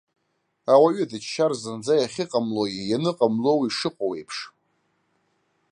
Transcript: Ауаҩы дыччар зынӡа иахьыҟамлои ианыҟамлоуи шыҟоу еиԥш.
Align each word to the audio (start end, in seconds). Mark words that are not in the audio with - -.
Ауаҩы 0.73 1.05
дыччар 1.09 1.51
зынӡа 1.61 1.93
иахьыҟамлои 1.97 2.73
ианыҟамлоуи 2.89 3.73
шыҟоу 3.77 4.11
еиԥш. 4.17 4.37